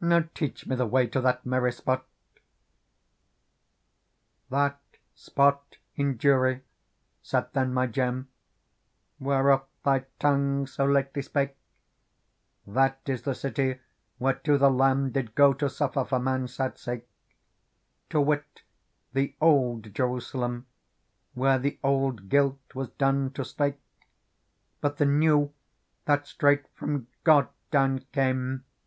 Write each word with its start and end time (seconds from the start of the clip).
Now 0.00 0.24
teach 0.32 0.66
me 0.66 0.76
the 0.76 0.86
way 0.86 1.06
to 1.08 1.20
that 1.20 1.44
merry 1.44 1.70
spot,"'' 1.70 2.06
That 4.48 4.80
spot 5.14 5.76
in 5.94 6.16
Jewry,'* 6.16 6.62
said 7.20 7.48
then 7.52 7.74
my 7.74 7.86
Gem," 7.86 8.28
Whereof 9.20 9.66
thy 9.84 10.06
tongue 10.18 10.66
so 10.66 10.86
lately 10.86 11.20
spake, 11.20 11.58
That 12.66 12.98
is 13.04 13.24
the 13.24 13.34
city 13.34 13.80
whereto 14.18 14.56
the 14.56 14.70
Lamb 14.70 15.10
Did 15.10 15.34
go 15.34 15.52
to 15.52 15.68
suffer 15.68 16.06
for 16.06 16.18
man's 16.18 16.54
sad 16.54 16.78
sake; 16.78 17.06
To 18.08 18.22
wit, 18.22 18.62
the 19.12 19.34
Old 19.38 19.94
Jerusalem 19.94 20.64
Where 21.34 21.58
the 21.58 21.78
old 21.84 22.30
guilt 22.30 22.74
was 22.74 22.88
done 22.92 23.32
to 23.32 23.44
slake. 23.44 23.82
But 24.80 24.96
the 24.96 25.04
New, 25.04 25.52
that 26.06 26.26
straight 26.26 26.66
from 26.74 27.08
God 27.22 27.48
down 27.70 28.06
came. 28.12 28.64